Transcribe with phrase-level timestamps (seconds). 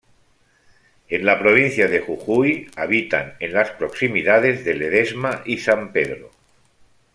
[1.09, 6.31] En la provincia de Jujuy habitan en las proximidades de Ledesma y San Pedro.